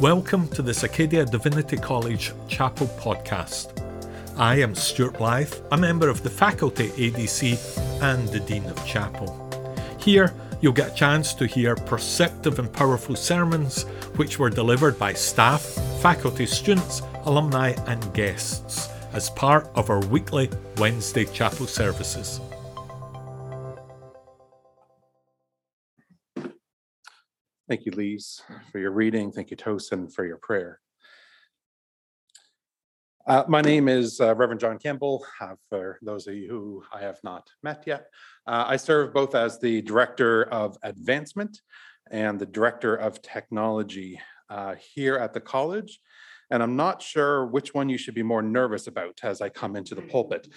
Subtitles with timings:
[0.00, 3.80] Welcome to the Acadia Divinity College Chapel podcast.
[4.36, 9.30] I am Stuart Blythe, a member of the faculty ADC and the Dean of Chapel.
[10.00, 13.84] Here, you'll get a chance to hear perceptive and powerful sermons
[14.16, 15.62] which were delivered by staff,
[16.02, 22.40] faculty, students, alumni, and guests as part of our weekly Wednesday chapel services.
[27.66, 29.32] Thank you, Lise, for your reading.
[29.32, 30.80] Thank you, Tosin, for your prayer.
[33.26, 35.24] Uh, my name is uh, Reverend John Campbell.
[35.40, 38.08] Uh, for those of you who I have not met yet,
[38.46, 41.62] uh, I serve both as the Director of Advancement
[42.10, 46.00] and the Director of Technology uh, here at the college.
[46.50, 49.74] And I'm not sure which one you should be more nervous about as I come
[49.74, 50.48] into the pulpit.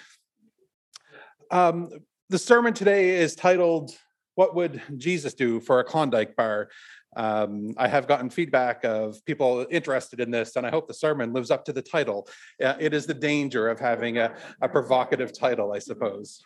[1.50, 1.88] Um,
[2.28, 3.92] the sermon today is titled,
[4.34, 6.68] What Would Jesus Do for a Klondike Bar?
[7.16, 11.32] Um, I have gotten feedback of people interested in this, and I hope the sermon
[11.32, 12.28] lives up to the title.
[12.62, 16.42] Uh, it is the danger of having a, a provocative title, I suppose.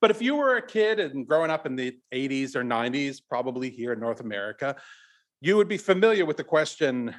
[0.00, 3.70] But if you were a kid and growing up in the 80s or 90s, probably
[3.70, 4.76] here in North America,
[5.40, 7.14] you would be familiar with the question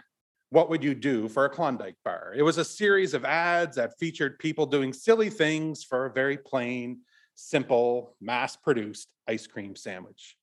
[0.50, 2.34] what would you do for a Klondike bar?
[2.36, 6.38] It was a series of ads that featured people doing silly things for a very
[6.38, 7.02] plain,
[7.36, 10.37] simple, mass produced ice cream sandwich.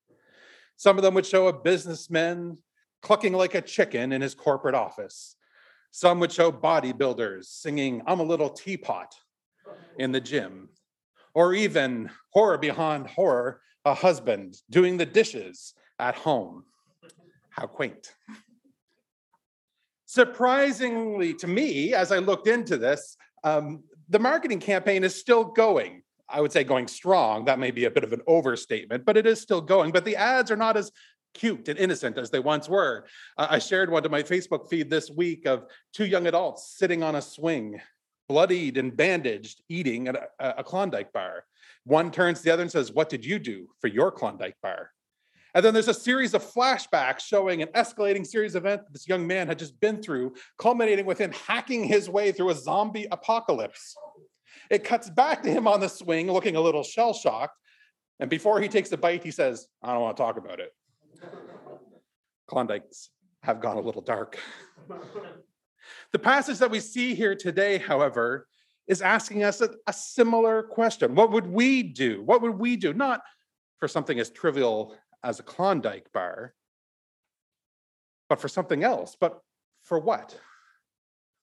[0.77, 2.59] Some of them would show a businessman
[3.03, 5.37] clucking like a chicken in his corporate office.
[5.91, 9.15] Some would show bodybuilders singing, I'm a little teapot
[9.99, 10.71] in the gym.
[11.35, 16.65] Or even horror beyond horror, a husband doing the dishes at home.
[17.51, 18.13] How quaint.
[20.07, 26.03] Surprisingly to me, as I looked into this, um, the marketing campaign is still going.
[26.29, 27.45] I would say going strong.
[27.45, 29.93] That may be a bit of an overstatement, but it is still going.
[29.93, 30.91] But the ads are not as
[31.35, 33.05] cute and innocent as they once were.
[33.37, 37.03] Uh, I shared one to my Facebook feed this week of two young adults sitting
[37.03, 37.81] on a swing,
[38.29, 41.45] bloodied and bandaged, eating at a, a Klondike bar.
[41.85, 44.91] One turns to the other and says, What did you do for your Klondike bar?
[45.55, 49.25] And then there's a series of flashbacks showing an escalating series of events this young
[49.25, 53.95] man had just been through, culminating with him hacking his way through a zombie apocalypse.
[54.71, 57.59] It cuts back to him on the swing, looking a little shell shocked.
[58.21, 60.73] And before he takes a bite, he says, I don't want to talk about it.
[62.47, 63.11] Klondikes
[63.43, 64.39] have gone a little dark.
[66.13, 68.47] the passage that we see here today, however,
[68.87, 71.15] is asking us a, a, similar question.
[71.15, 72.23] What would we do?
[72.23, 72.93] What would we do?
[72.93, 73.23] Not
[73.79, 76.55] for something as trivial as a Klondike bar,
[78.29, 79.17] but for something else.
[79.19, 79.41] But
[79.83, 80.39] for what?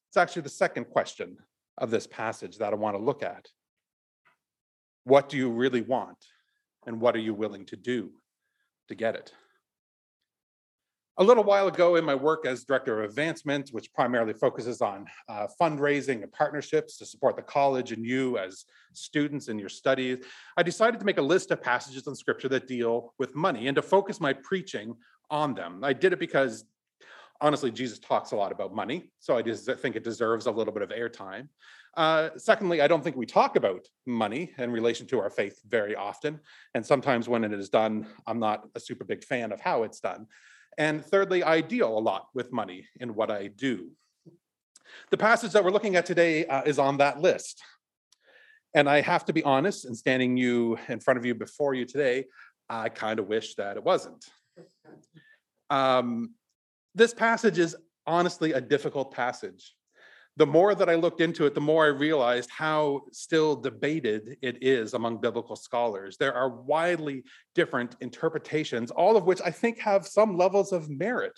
[0.09, 1.37] It's actually the second question
[1.77, 3.47] of this passage that I want to look at.
[5.03, 6.17] What do you really want?
[6.85, 8.11] And what are you willing to do
[8.87, 9.31] to get it?
[11.17, 15.05] A little while ago, in my work as Director of Advancement, which primarily focuses on
[15.27, 20.19] uh, fundraising and partnerships to support the college and you as students in your studies,
[20.55, 23.75] I decided to make a list of passages in Scripture that deal with money and
[23.75, 24.95] to focus my preaching
[25.29, 25.83] on them.
[25.83, 26.63] I did it because
[27.41, 30.73] honestly, Jesus talks a lot about money, so I just think it deserves a little
[30.73, 31.49] bit of airtime.
[31.97, 35.95] Uh, secondly, I don't think we talk about money in relation to our faith very
[35.95, 36.39] often.
[36.73, 39.99] And sometimes when it is done, I'm not a super big fan of how it's
[39.99, 40.27] done.
[40.77, 43.91] And thirdly, I deal a lot with money in what I do.
[45.09, 47.61] The passage that we're looking at today uh, is on that list.
[48.73, 51.83] And I have to be honest, in standing you in front of you before you
[51.83, 52.25] today,
[52.69, 54.25] I kind of wish that it wasn't.
[55.69, 56.35] Um,
[56.95, 57.75] this passage is
[58.05, 59.75] honestly a difficult passage
[60.37, 64.63] the more that I looked into it, the more I realized how still debated it
[64.63, 66.15] is among biblical scholars.
[66.17, 71.37] There are widely different interpretations, all of which I think have some levels of merit.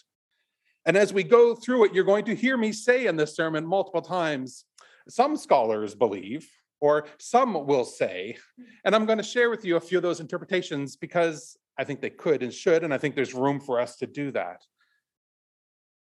[0.86, 3.66] And as we go through it, you're going to hear me say in this sermon
[3.66, 4.66] multiple times
[5.10, 6.48] some scholars believe,
[6.80, 8.38] or some will say,
[8.86, 12.00] and I'm going to share with you a few of those interpretations because I think
[12.00, 14.62] they could and should, and I think there's room for us to do that.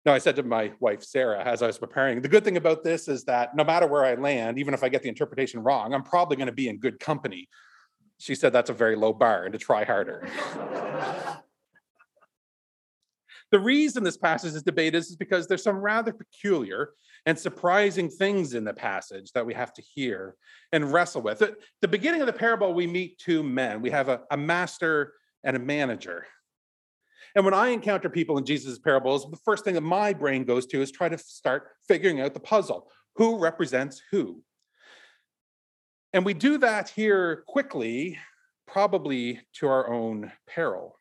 [0.05, 2.83] No, I said to my wife, Sarah, as I was preparing, the good thing about
[2.83, 5.95] this is that no matter where I land, even if I get the interpretation wrong,
[5.95, 7.49] I'm probably going to be in good company.
[8.19, 10.27] She said that's a very low bar and to try harder.
[13.51, 16.91] the reason this passage is debated is because there's some rather peculiar
[17.25, 20.35] and surprising things in the passage that we have to hear
[20.71, 21.41] and wrestle with.
[21.41, 23.81] At the beginning of the parable, we meet two men.
[23.81, 25.13] We have a, a master
[25.43, 26.27] and a manager.
[27.35, 30.65] And when I encounter people in Jesus' parables, the first thing that my brain goes
[30.67, 32.89] to is try to start figuring out the puzzle.
[33.17, 34.41] Who represents who?
[36.13, 38.17] And we do that here quickly,
[38.67, 40.97] probably to our own peril.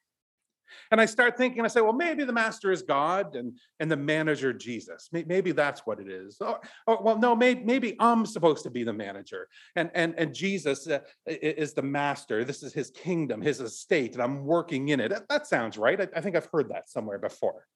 [0.90, 3.96] And I start thinking, I say, well, maybe the master is God and, and the
[3.96, 5.08] manager Jesus.
[5.12, 6.38] Maybe that's what it is.
[6.40, 10.34] Or, or well, no, maybe, maybe I'm supposed to be the manager and, and, and
[10.34, 12.44] Jesus uh, is the master.
[12.44, 15.08] This is his kingdom, his estate, and I'm working in it.
[15.10, 16.00] That, that sounds right.
[16.00, 17.66] I, I think I've heard that somewhere before.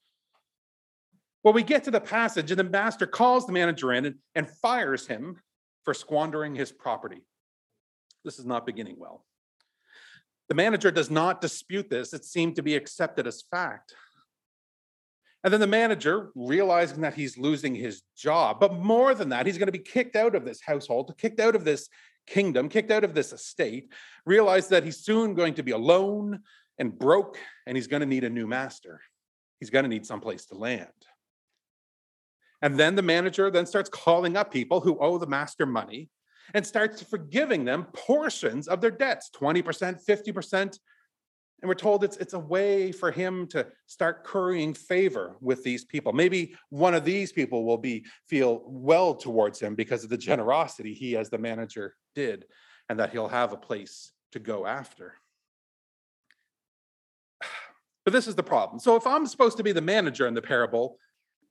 [1.45, 4.51] Well, we get to the passage, and the master calls the manager in and, and
[4.51, 5.37] fires him
[5.85, 7.23] for squandering his property.
[8.25, 9.25] This is not beginning well.
[10.49, 12.15] The manager does not dispute this.
[12.15, 13.95] It seemed to be accepted as fact.
[15.45, 19.59] And then the manager, realizing that he's losing his job, but more than that, he's
[19.59, 21.89] going to be kicked out of this household, kicked out of this
[22.27, 23.93] kingdom, kicked out of this estate,
[24.27, 26.41] realized that he's soon going to be alone
[26.79, 29.01] and broke, and he's going to need a new master.
[29.61, 30.89] He's going to need someplace to land.
[32.61, 36.09] And then the manager then starts calling up people who owe the master money
[36.55, 39.63] and starts forgiving them portions of their debts 20%,
[40.05, 40.79] 50%.
[41.61, 45.85] And we're told it's, it's a way for him to start currying favor with these
[45.85, 46.13] people.
[46.13, 50.95] Maybe one of these people will be feel well towards him because of the generosity
[50.95, 52.45] he, as the manager, did,
[52.89, 55.15] and that he'll have a place to go after.
[58.05, 58.79] But this is the problem.
[58.81, 60.99] So if I'm supposed to be the manager in the parable,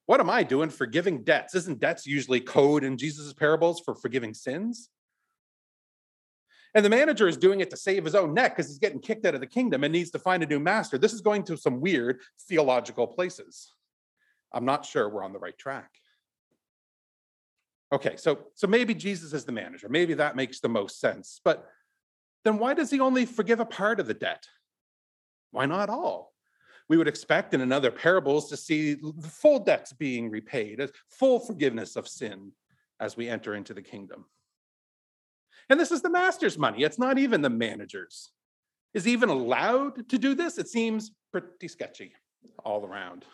[0.08, 1.54] what am I doing forgiving debts?
[1.54, 4.90] Isn't debts usually code in Jesus' parables for forgiving sins?
[6.74, 9.26] And the manager is doing it to save his own neck because he's getting kicked
[9.26, 10.98] out of the kingdom and needs to find a new master.
[10.98, 13.74] This is going to some weird theological places.
[14.54, 15.92] I'm not sure we're on the right track.
[17.92, 19.90] Okay, so so maybe Jesus is the manager.
[19.90, 21.42] Maybe that makes the most sense.
[21.44, 21.66] But
[22.46, 24.48] then why does he only forgive a part of the debt?
[25.52, 26.34] Why not all?
[26.90, 31.96] We would expect in another parables to see the full debts being repaid, full forgiveness
[31.96, 32.52] of sin
[33.00, 34.26] as we enter into the kingdom.
[35.70, 36.84] And this is the master's money.
[36.84, 38.32] It's not even the manager's.
[38.94, 40.58] Is he even allowed to do this?
[40.58, 42.14] It seems pretty sketchy
[42.64, 43.26] all around.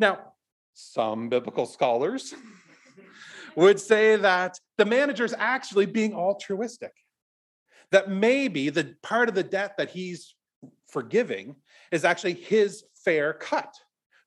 [0.00, 0.32] Now,
[0.74, 2.34] some biblical scholars
[3.56, 6.92] would say that the manager is actually being altruistic.
[7.90, 10.34] That maybe the part of the debt that he's
[10.88, 11.56] forgiving
[11.92, 13.74] is actually his fair cut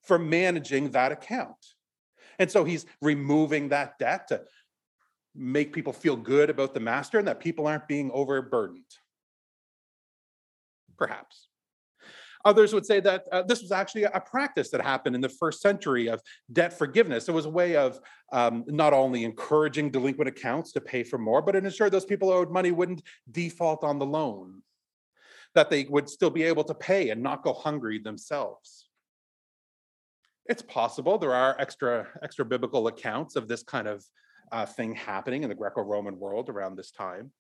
[0.04, 1.56] for managing that account.
[2.40, 4.42] And so he's removing that debt to
[5.36, 8.84] make people feel good about the master and that people aren't being overburdened.
[10.98, 11.48] Perhaps.
[12.44, 15.62] Others would say that uh, this was actually a practice that happened in the first
[15.62, 16.22] century of
[16.52, 17.30] debt forgiveness.
[17.30, 18.00] It was a way of
[18.32, 22.32] um, not only encouraging delinquent accounts to pay for more, but it ensured those people
[22.32, 24.64] owed money wouldn't default on the loan
[25.56, 28.88] that they would still be able to pay and not go hungry themselves.
[30.46, 34.04] It's possible there are extra extra biblical accounts of this kind of
[34.52, 37.32] uh, thing happening in the Greco-Roman world around this time.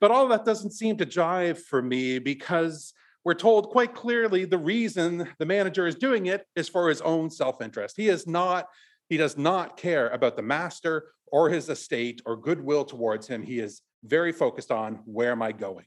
[0.00, 2.92] But all that doesn't seem to jive for me because
[3.24, 7.30] we're told quite clearly the reason the manager is doing it is for his own
[7.30, 7.96] self-interest.
[7.96, 8.66] He is not
[9.08, 13.42] he does not care about the master or his estate or goodwill towards him.
[13.42, 15.86] He is very focused on where am I going?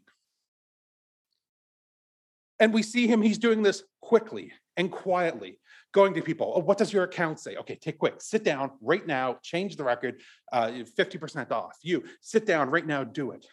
[2.62, 5.58] And we see him, he's doing this quickly and quietly,
[5.94, 6.54] going to people.
[6.56, 7.56] Oh, what does your account say?
[7.56, 10.22] Okay, take quick, sit down right now, change the record,
[10.54, 11.78] uh, 50% off.
[11.82, 13.48] You sit down right now, do it.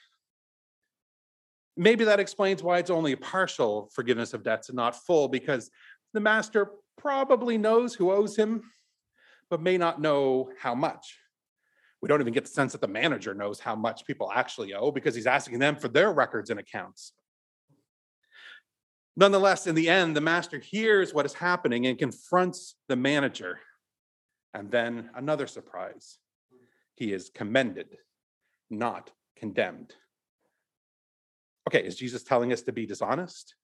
[1.75, 5.71] Maybe that explains why it's only a partial forgiveness of debts and not full, because
[6.13, 8.63] the master probably knows who owes him,
[9.49, 11.17] but may not know how much.
[12.03, 14.91] We don't even get the sense that the manager knows how much people actually owe
[14.91, 17.15] because he's asking them for their records and accounts.
[19.19, 23.59] Nonetheless, in the end, the master hears what is happening and confronts the manager.
[24.55, 26.19] And then another surprise
[26.95, 27.97] he is commended,
[28.71, 29.93] not condemned.
[31.67, 33.57] Okay, is Jesus telling us to be dishonest?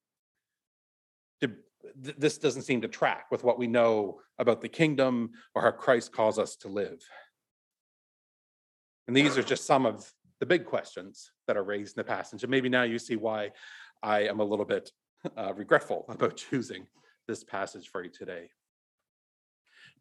[1.94, 6.10] This doesn't seem to track with what we know about the kingdom or how Christ
[6.10, 7.00] calls us to live.
[9.06, 12.42] And these are just some of the big questions that are raised in the passage.
[12.42, 13.52] And maybe now you see why
[14.02, 14.90] I am a little bit
[15.36, 16.86] uh, regretful about choosing
[17.26, 18.48] this passage for you today.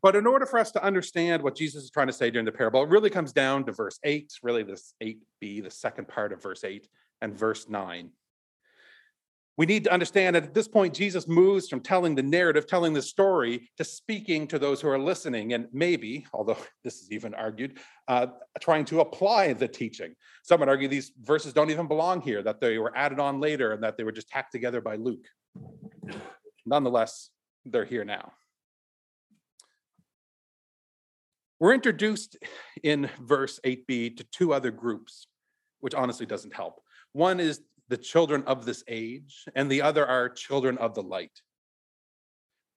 [0.01, 2.51] But in order for us to understand what Jesus is trying to say during the
[2.51, 6.43] parable, it really comes down to verse 8, really this 8b, the second part of
[6.43, 6.87] verse 8,
[7.21, 8.09] and verse 9
[9.55, 12.91] we need to understand that at this point, Jesus moves from telling the narrative, telling
[12.93, 17.35] the story, to speaking to those who are listening, and maybe, although this is even
[17.35, 18.27] argued, uh,
[18.59, 20.15] trying to apply the teaching.
[20.43, 23.73] Some would argue these verses don't even belong here, that they were added on later
[23.73, 25.25] and that they were just tacked together by Luke.
[26.65, 27.29] Nonetheless,
[27.65, 28.31] they're here now.
[31.59, 32.37] We're introduced
[32.81, 35.27] in verse 8b to two other groups,
[35.79, 36.81] which honestly doesn't help.
[37.13, 37.61] One is
[37.93, 41.37] the children of this age, and the other are children of the light.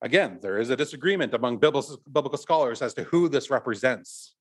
[0.02, 4.35] Again, there is a disagreement among biblical scholars as to who this represents.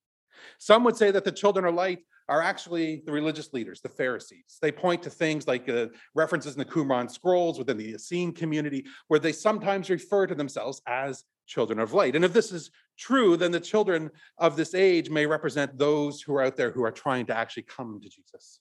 [0.60, 4.58] Some would say that the children of light are actually the religious leaders, the Pharisees.
[4.62, 8.86] They point to things like uh, references in the Qumran scrolls within the Essene community,
[9.08, 12.18] where they sometimes refer to themselves as children of light.
[12.18, 16.36] And if this is true, then the children of this age may represent those who
[16.36, 18.60] are out there who are trying to actually come to Jesus,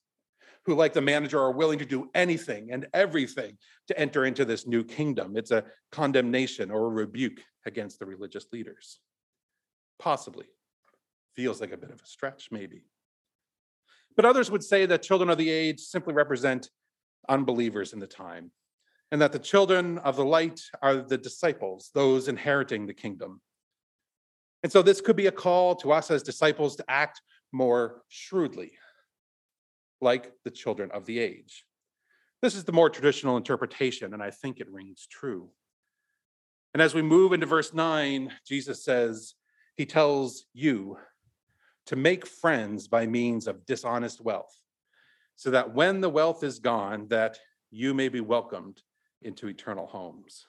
[0.67, 4.67] who, like the manager, are willing to do anything and everything to enter into this
[4.67, 5.37] new kingdom.
[5.37, 8.99] It's a condemnation or a rebuke against the religious leaders.
[9.99, 10.47] Possibly.
[11.37, 12.85] Feels like a bit of a stretch, maybe.
[14.17, 16.71] But others would say that children of the age simply represent
[17.29, 18.51] unbelievers in the time,
[19.11, 23.41] and that the children of the light are the disciples, those inheriting the kingdom.
[24.63, 27.21] And so this could be a call to us as disciples to act
[27.53, 28.73] more shrewdly,
[30.05, 31.65] like the children of the age.
[32.43, 35.51] This is the more traditional interpretation, and I think it rings true.
[36.75, 39.35] And as we move into verse 9, Jesus says,
[39.77, 40.99] He tells you
[41.87, 44.55] to make friends by means of dishonest wealth,
[45.37, 47.39] so that when the wealth is gone, that
[47.71, 48.83] you may be welcomed
[49.23, 50.47] into eternal homes.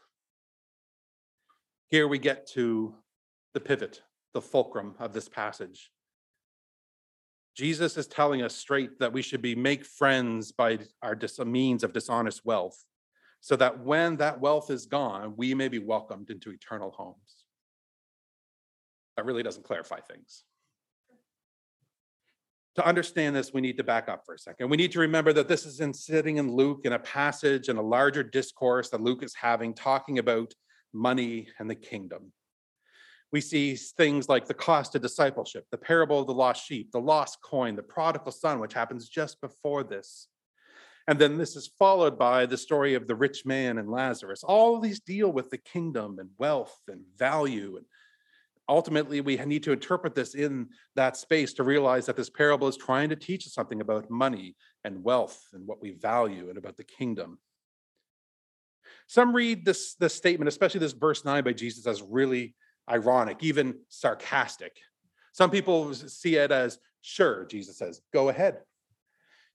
[1.88, 2.93] Here we get to
[3.53, 4.01] the pivot,
[4.33, 5.91] the fulcrum of this passage.
[7.55, 11.83] Jesus is telling us straight that we should be make friends by our dis- means
[11.83, 12.83] of dishonest wealth,
[13.39, 17.45] so that when that wealth is gone, we may be welcomed into eternal homes.
[19.15, 20.43] That really doesn't clarify things
[22.75, 24.69] to understand this, we need to back up for a second.
[24.69, 27.77] We need to remember that this is in sitting in Luke in a passage in
[27.77, 30.53] a larger discourse that Luke is having, talking about
[30.93, 32.31] money and the kingdom.
[33.36, 37.01] We see things like the cost of discipleship, the parable of the lost sheep, the
[37.01, 40.30] lost coin, the prodigal son, which happens just before this.
[41.10, 44.42] And then this is followed by the story of the rich man and Lazarus.
[44.46, 47.86] All these deal with the kingdom and wealth and value and
[48.70, 52.77] ultimately we need to interpret this in that space to realize that this parable is
[52.77, 56.77] trying to teach us something about money and wealth and what we value and about
[56.77, 57.38] the kingdom
[59.08, 62.56] some read this, this statement especially this verse 9 by jesus as really
[62.89, 64.77] ironic even sarcastic
[65.32, 68.60] some people see it as sure jesus says go ahead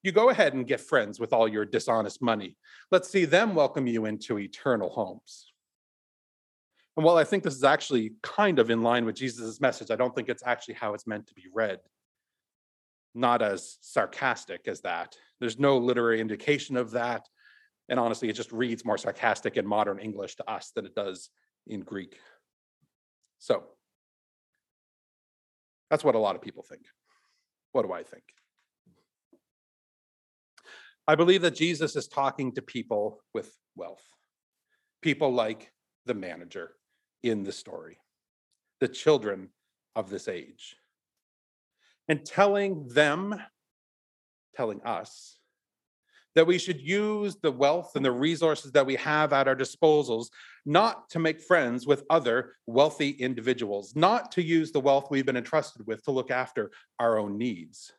[0.03, 2.57] you go ahead and get friends with all your dishonest money
[2.91, 5.51] let's see them welcome you into eternal homes
[6.97, 9.97] and while I think this is actually kind of in line with Jesus' message, I
[9.97, 11.79] don't think it's actually how it's meant to be read.
[13.15, 15.17] Not as sarcastic as that.
[15.39, 17.29] There's no literary indication of that.
[17.89, 21.31] And honestly, it just reads more sarcastic in modern English to us than it does
[21.67, 22.19] in Greek.
[23.41, 23.65] So
[25.91, 26.83] that's what a lot of people think.
[27.73, 28.23] What do I think?
[31.09, 34.05] I believe that Jesus is talking to people with wealth,
[35.03, 35.73] people like
[36.07, 36.73] the manager,
[37.23, 37.99] in the story,
[38.81, 39.49] the children
[39.97, 40.77] of this age.
[42.09, 43.35] And telling them,
[44.55, 45.39] telling us,
[46.35, 50.27] that we should use the wealth and the resources that we have at our disposals
[50.65, 55.37] not to make friends with other wealthy individuals, not to use the wealth we've been
[55.37, 57.93] entrusted with to look after our own needs.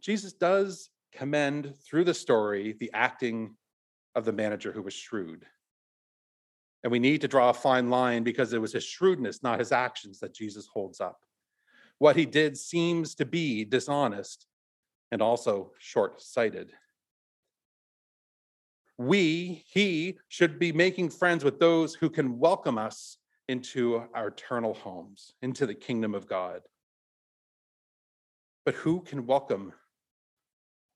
[0.00, 3.54] Jesus does commend through the story the acting
[4.14, 5.46] of the manager who was shrewd.
[6.82, 9.70] And we need to draw a fine line because it was his shrewdness, not his
[9.70, 11.20] actions, that Jesus holds up.
[11.98, 14.46] What he did seems to be dishonest
[15.12, 16.72] and also short sighted.
[18.98, 24.74] We, he, should be making friends with those who can welcome us into our eternal
[24.74, 26.62] homes, into the kingdom of God.
[28.64, 29.72] But who can welcome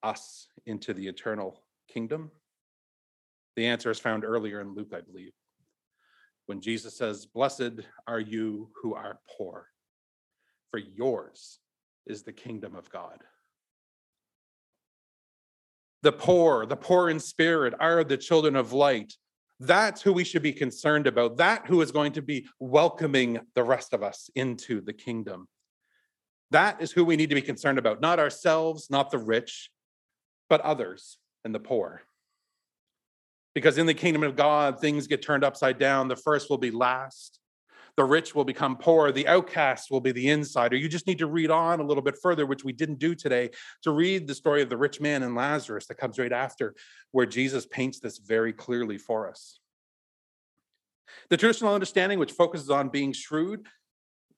[0.03, 2.33] us into the eternal kingdom?
[3.55, 5.33] The answer is found earlier in Luke, I believe
[6.47, 9.69] when Jesus says, Blessed are you who are poor,
[10.71, 11.59] for yours
[12.07, 13.23] is the kingdom of God.
[16.03, 19.15] The poor, the poor in spirit, are the children of light.
[19.59, 21.39] That's who we should be concerned about.
[21.39, 25.49] That who is going to be welcoming the rest of us into the kingdom.
[26.51, 29.71] That is who we need to be concerned about, not ourselves, not the rich,
[30.49, 32.03] but others and the poor.
[33.55, 36.09] Because in the kingdom of God, things get turned upside down.
[36.09, 37.41] The first will be last.
[37.97, 39.11] The rich will become poor.
[39.11, 40.77] The outcast will be the insider.
[40.77, 43.51] You just need to read on a little bit further, which we didn't do today,
[43.83, 46.75] to read the story of the rich man and Lazarus that comes right after,
[47.13, 49.61] where Jesus paints this very clearly for us.
[51.31, 53.67] The traditional understanding, which focuses on being shrewd,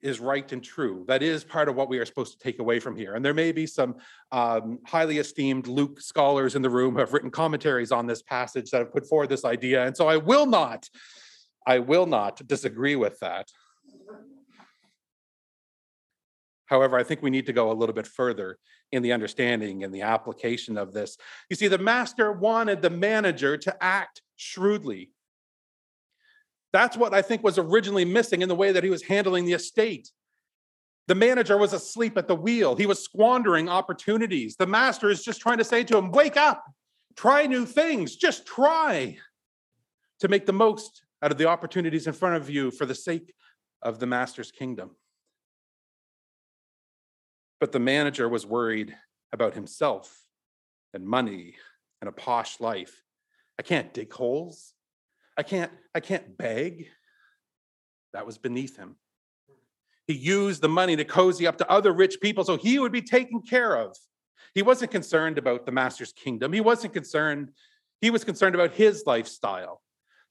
[0.01, 1.03] is right and true.
[1.07, 3.15] That is part of what we are supposed to take away from here.
[3.15, 3.95] And there may be some
[4.31, 8.71] um, highly esteemed Luke scholars in the room who have written commentaries on this passage
[8.71, 9.85] that have put forward this idea.
[9.85, 10.89] And so I will not,
[11.69, 13.51] I will not disagree with that.
[16.65, 18.57] However, I think we need to go a little bit further
[18.91, 21.15] in the understanding and the application of this.
[21.47, 25.11] You see, the master wanted the manager to act shrewdly.
[26.73, 29.53] That's what I think was originally missing in the way that he was handling the
[29.53, 30.09] estate.
[31.07, 32.75] The manager was asleep at the wheel.
[32.77, 34.55] He was squandering opportunities.
[34.55, 36.63] The master is just trying to say to him, Wake up,
[37.15, 39.19] try new things, just try
[40.19, 43.33] to make the most out of the opportunities in front of you for the sake
[43.81, 44.91] of the master's kingdom.
[47.59, 48.95] But the manager was worried
[49.33, 50.17] about himself
[50.93, 51.55] and money
[52.01, 53.03] and a posh life.
[53.57, 54.73] I can't dig holes.
[55.37, 56.87] I can't, I can't beg.
[58.13, 58.95] That was beneath him.
[60.07, 63.01] He used the money to cozy up to other rich people so he would be
[63.01, 63.95] taken care of.
[64.55, 66.51] He wasn't concerned about the master's kingdom.
[66.51, 67.51] He wasn't concerned,
[68.01, 69.81] he was concerned about his lifestyle,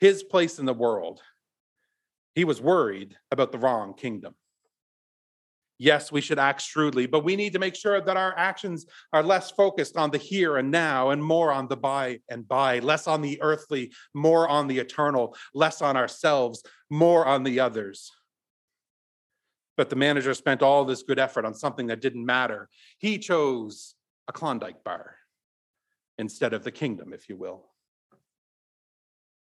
[0.01, 1.21] his place in the world.
[2.35, 4.35] He was worried about the wrong kingdom.
[5.81, 9.23] Yes, we should act shrewdly, but we need to make sure that our actions are
[9.23, 13.07] less focused on the here and now and more on the by and by, less
[13.07, 18.11] on the earthly, more on the eternal, less on ourselves, more on the others.
[19.77, 22.69] But the manager spent all this good effort on something that didn't matter.
[22.99, 23.95] He chose
[24.27, 25.15] a Klondike bar
[26.19, 27.71] instead of the kingdom, if you will.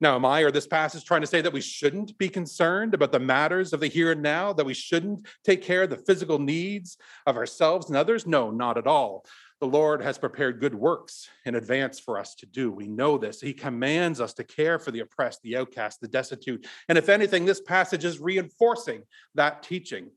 [0.04, 3.10] Now, am I or this passage trying to say that we shouldn't be concerned about
[3.10, 6.38] the matters of the here and now, that we shouldn't take care of the physical
[6.38, 8.26] needs of ourselves and others?
[8.26, 9.24] No, not at all.
[9.60, 12.70] The Lord has prepared good works in advance for us to do.
[12.70, 13.40] We know this.
[13.40, 16.66] He commands us to care for the oppressed, the outcast, the destitute.
[16.90, 19.04] And if anything, this passage is reinforcing
[19.36, 20.10] that teaching.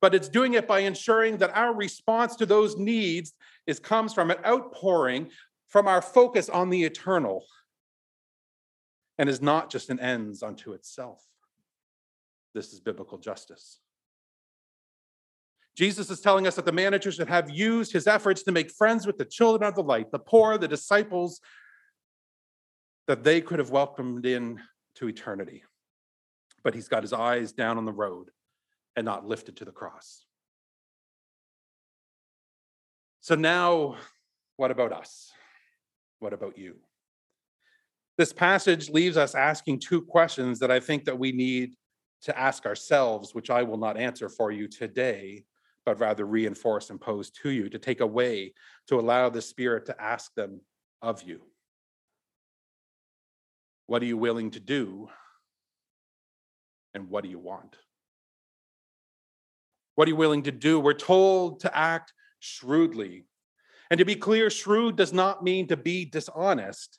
[0.00, 3.34] But it's doing it by ensuring that our response to those needs
[3.66, 5.28] is comes from an outpouring
[5.68, 7.44] from our focus on the eternal
[9.18, 11.22] and is not just an ends unto itself.
[12.54, 13.80] This is biblical justice.
[15.76, 19.06] Jesus is telling us that the manager should have used his efforts to make friends
[19.06, 21.40] with the children of the light, the poor, the disciples,
[23.08, 24.60] that they could have welcomed in
[24.96, 25.64] to eternity.
[26.62, 28.30] But he's got his eyes down on the road
[28.96, 30.24] and not lifted to the cross.
[33.20, 33.96] So now,
[34.56, 35.32] what about us?
[36.20, 36.76] What about you?
[38.16, 41.74] This passage leaves us asking two questions that I think that we need
[42.22, 45.44] to ask ourselves, which I will not answer for you today,
[45.84, 48.54] but rather reinforce and pose to you to take away,
[48.88, 50.60] to allow the Spirit to ask them
[51.02, 51.42] of you.
[53.86, 55.08] What are you willing to do?
[56.94, 57.76] And what do you want?
[59.96, 60.80] What are you willing to do?
[60.80, 63.26] We're told to act shrewdly.
[63.90, 66.98] And to be clear, shrewd does not mean to be dishonest.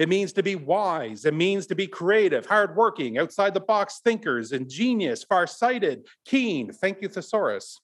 [0.00, 1.26] It means to be wise.
[1.26, 6.72] It means to be creative, hardworking, outside the box thinkers, ingenious, far-sighted, keen.
[6.72, 7.78] Thank you, thesaurus.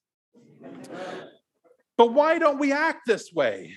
[1.98, 3.74] But why don't we act this way?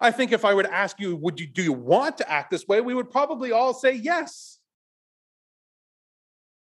[0.00, 2.68] I think if I would ask you, would you do you want to act this
[2.68, 2.80] way?
[2.80, 4.60] We would probably all say yes.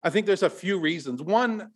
[0.03, 1.19] I think there's a few reasons.
[1.19, 1.71] One,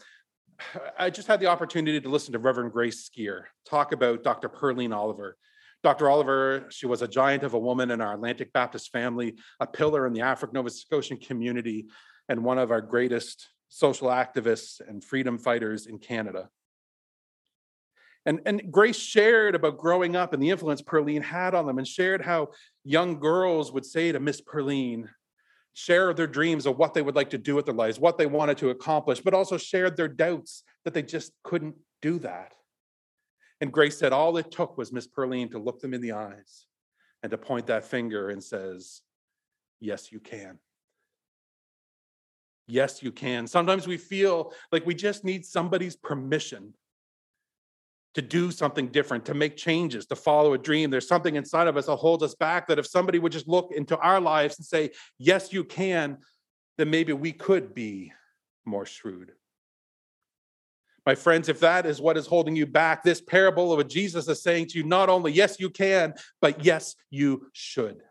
[1.00, 4.50] I just had the opportunity to listen to Reverend Grace Skier talk about Dr.
[4.50, 5.36] Pearleen Oliver.
[5.82, 6.10] Dr.
[6.10, 10.06] Oliver, she was a giant of a woman in our Atlantic Baptist family, a pillar
[10.06, 11.88] in the African Nova Scotian community,
[12.28, 16.50] and one of our greatest social activists and freedom fighters in Canada.
[18.26, 21.88] And, and Grace shared about growing up and the influence Pearleen had on them, and
[21.88, 22.50] shared how
[22.84, 25.08] young girls would say to Miss Pearleen,
[25.74, 28.26] share their dreams of what they would like to do with their lives, what they
[28.26, 32.54] wanted to accomplish, but also shared their doubts that they just couldn't do that.
[33.62, 36.66] And Grace said all it took was Miss Pearleen to look them in the eyes
[37.24, 39.02] and to point that finger and says,
[39.80, 40.60] yes, you can.
[42.68, 43.48] Yes, you can.
[43.48, 46.74] Sometimes we feel like we just need somebody's permission
[48.16, 50.90] to do something different, to make changes, to follow a dream.
[50.90, 53.72] There's something inside of us that holds us back that if somebody would just look
[53.76, 56.18] into our lives and say, yes, you can,
[56.78, 58.14] then maybe we could be
[58.66, 59.32] more shrewd.
[61.10, 64.28] My friends, if that is what is holding you back, this parable of what Jesus
[64.28, 68.04] is saying to you, not only yes, you can, but yes, you should.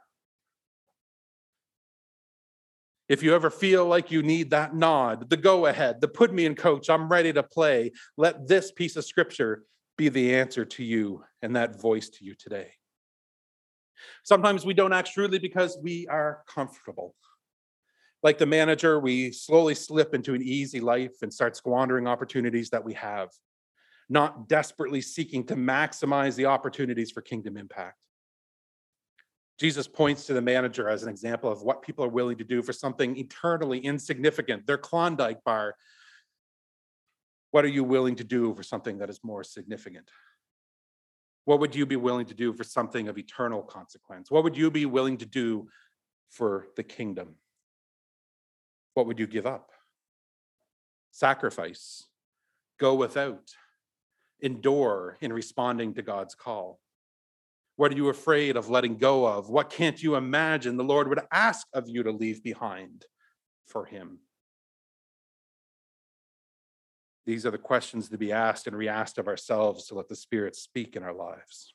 [3.08, 6.44] If you ever feel like you need that nod, the go ahead, the put me
[6.44, 9.62] in coach, I'm ready to play, let this piece of scripture
[9.96, 12.72] be the answer to you and that voice to you today.
[14.24, 17.14] Sometimes we don't act shrewdly because we are comfortable.
[18.22, 22.84] Like the manager, we slowly slip into an easy life and start squandering opportunities that
[22.84, 23.30] we have,
[24.08, 27.96] not desperately seeking to maximize the opportunities for kingdom impact.
[29.58, 32.62] Jesus points to the manager as an example of what people are willing to do
[32.62, 35.74] for something eternally insignificant, their Klondike bar.
[37.50, 40.10] What are you willing to do for something that is more significant?
[41.44, 44.30] What would you be willing to do for something of eternal consequence?
[44.30, 45.68] What would you be willing to do
[46.30, 47.36] for the kingdom?
[48.98, 49.70] What would you give up?
[51.12, 52.08] Sacrifice,
[52.80, 53.52] go without,
[54.40, 56.80] endure in responding to God's call.
[57.76, 59.50] What are you afraid of letting go of?
[59.50, 63.04] What can't you imagine the Lord would ask of you to leave behind
[63.68, 64.18] for Him?
[67.24, 70.16] These are the questions to be asked and re asked of ourselves to let the
[70.16, 71.72] Spirit speak in our lives.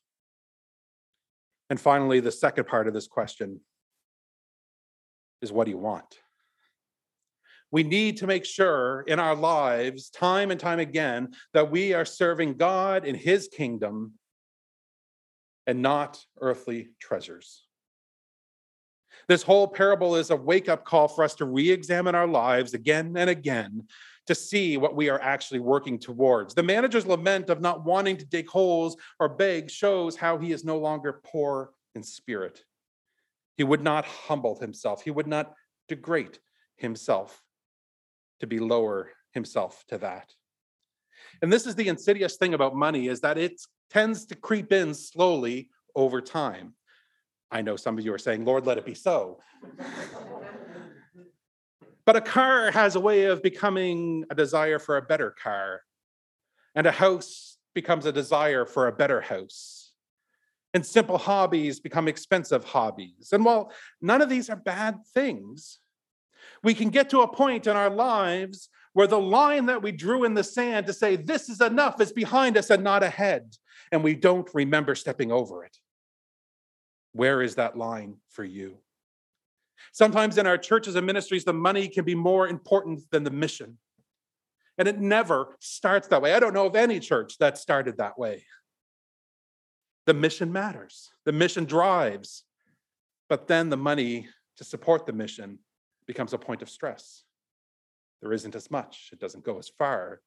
[1.69, 3.61] And finally, the second part of this question
[5.41, 6.17] is what do you want?
[7.73, 12.05] We need to make sure in our lives, time and time again, that we are
[12.05, 14.13] serving God in His kingdom
[15.65, 17.63] and not earthly treasures.
[19.27, 22.75] This whole parable is a wake up call for us to re examine our lives
[22.75, 23.87] again and again
[24.27, 26.53] to see what we are actually working towards.
[26.53, 30.63] The manager's lament of not wanting to dig holes or beg shows how he is
[30.63, 32.63] no longer poor in spirit.
[33.57, 35.55] He would not humble himself, he would not
[35.87, 36.37] degrade
[36.77, 37.42] himself
[38.43, 40.33] to be lower himself to that.
[41.41, 44.93] And this is the insidious thing about money is that it tends to creep in
[44.93, 46.73] slowly over time.
[47.49, 49.39] I know some of you are saying, Lord, let it be so.
[52.05, 55.81] but a car has a way of becoming a desire for a better car,
[56.75, 59.93] and a house becomes a desire for a better house.
[60.73, 63.29] And simple hobbies become expensive hobbies.
[63.31, 65.79] And while none of these are bad things,
[66.63, 70.23] we can get to a point in our lives where the line that we drew
[70.23, 73.55] in the sand to say, this is enough, is behind us and not ahead
[73.93, 75.77] and we don't remember stepping over it.
[77.11, 78.79] Where is that line for you?
[79.91, 83.77] Sometimes in our churches and ministries, the money can be more important than the mission.
[84.79, 86.33] And it never starts that way.
[86.33, 88.45] I don't know of any church that started that way.
[90.07, 92.45] The mission matters, the mission drives,
[93.29, 95.59] but then the money to support the mission
[96.05, 97.23] becomes a point of stress.
[98.21, 100.21] There isn't as much, it doesn't go as far.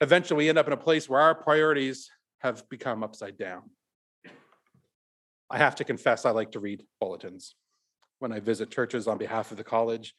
[0.00, 3.62] Eventually, we end up in a place where our priorities have become upside down.
[5.48, 7.54] I have to confess, I like to read bulletins
[8.18, 10.14] when I visit churches on behalf of the college.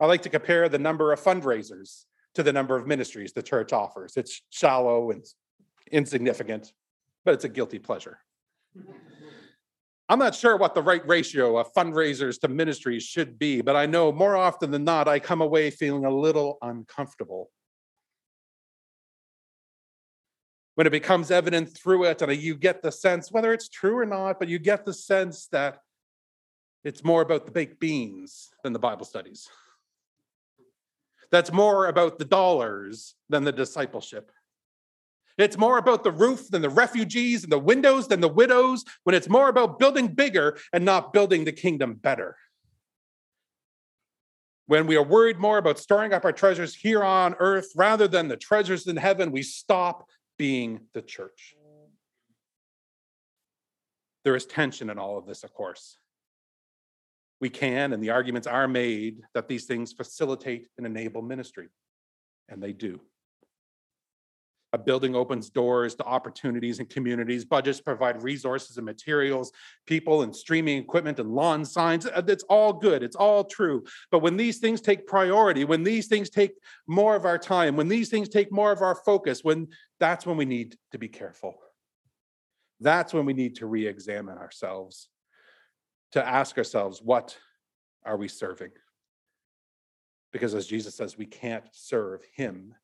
[0.00, 3.72] I like to compare the number of fundraisers to the number of ministries the church
[3.72, 4.16] offers.
[4.16, 5.24] It's shallow and
[5.90, 6.72] insignificant,
[7.24, 8.18] but it's a guilty pleasure.
[10.08, 13.86] I'm not sure what the right ratio of fundraisers to ministries should be, but I
[13.86, 17.50] know more often than not, I come away feeling a little uncomfortable
[20.74, 24.04] when it becomes evident through it, and you get the sense, whether it's true or
[24.04, 25.78] not, but you get the sense that
[26.82, 29.48] it's more about the baked beans than the Bible studies.
[31.30, 34.30] That's more about the dollars than the discipleship.
[35.36, 39.14] It's more about the roof than the refugees and the windows than the widows, when
[39.14, 42.36] it's more about building bigger and not building the kingdom better.
[44.66, 48.28] When we are worried more about storing up our treasures here on earth rather than
[48.28, 51.54] the treasures in heaven, we stop being the church.
[54.24, 55.98] There is tension in all of this, of course.
[57.40, 61.68] We can, and the arguments are made that these things facilitate and enable ministry,
[62.48, 63.00] and they do.
[64.74, 67.44] A building opens doors to opportunities and communities.
[67.44, 69.52] Budgets provide resources and materials,
[69.86, 72.06] people and streaming equipment and lawn signs.
[72.06, 73.04] Uh, it's all good.
[73.04, 73.84] It's all true.
[74.10, 76.54] But when these things take priority, when these things take
[76.88, 79.68] more of our time, when these things take more of our focus, when
[80.00, 81.54] that's when we need to be careful.
[82.80, 85.08] That's when we need to re examine ourselves,
[86.10, 87.38] to ask ourselves, what
[88.04, 88.72] are we serving?
[90.32, 92.74] Because as Jesus says, we can't serve him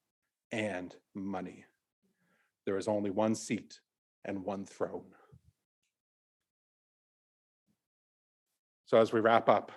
[0.52, 1.64] and money
[2.66, 3.80] there is only one seat
[4.24, 5.04] and one throne.
[8.86, 9.72] So, as we wrap up,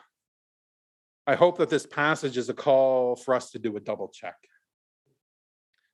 [1.25, 4.35] I hope that this passage is a call for us to do a double check,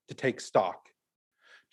[0.08, 0.88] to take stock,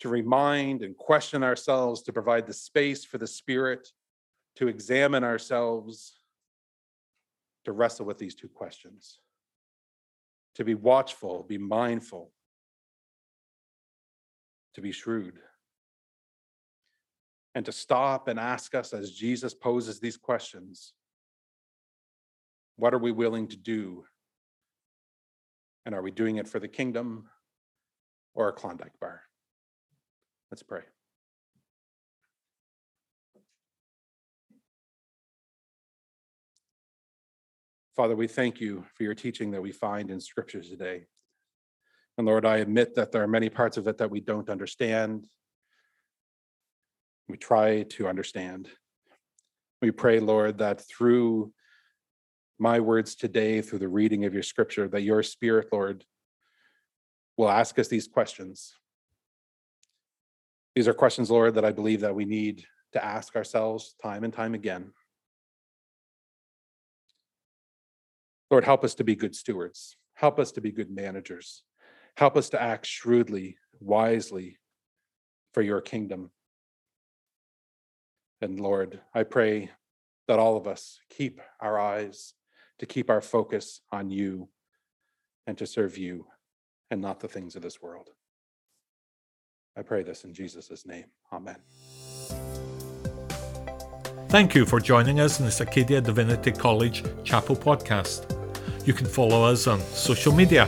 [0.01, 3.87] to remind and question ourselves, to provide the space for the Spirit
[4.57, 6.17] to examine ourselves,
[7.63, 9.19] to wrestle with these two questions,
[10.55, 12.31] to be watchful, be mindful,
[14.77, 15.33] to be shrewd
[17.55, 20.93] and to stop and ask us as Jesus poses these questions
[22.75, 24.05] what are we willing to do
[25.87, 27.27] And are we doing it for the kingdom
[28.35, 29.21] or a Klondike bar?
[30.51, 30.81] Let's pray.
[37.95, 41.07] Father, we thank you for your teaching that we find in scriptures today.
[42.17, 45.27] And Lord, I admit that there are many parts of it that we don't understand.
[47.27, 48.69] We try to understand.
[49.81, 51.53] We pray, Lord, that through
[52.57, 56.05] my words today, through the reading of your scripture, that your spirit, Lord,
[57.37, 58.73] will ask us these questions.
[60.75, 64.33] These are questions, Lord, that I believe that we need to ask ourselves time and
[64.33, 64.91] time again.
[68.49, 69.97] Lord, help us to be good stewards.
[70.15, 71.63] Help us to be good managers.
[72.17, 74.57] Help us to act shrewdly, wisely
[75.53, 76.31] for your kingdom.
[78.41, 79.69] And Lord, I pray
[80.27, 82.33] that all of us keep our eyes,
[82.79, 84.49] to keep our focus on you,
[85.45, 86.25] and to serve you
[86.89, 88.09] and not the things of this world.
[89.77, 91.05] I pray this in Jesus' name.
[91.31, 91.57] Amen.
[94.29, 98.25] Thank you for joining us in this Acadia Divinity College Chapel podcast.
[98.87, 100.67] You can follow us on social media.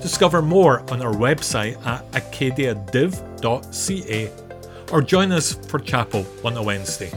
[0.00, 4.30] Discover more on our website at acadiadiv.ca
[4.92, 7.12] or join us for chapel on a Wednesday.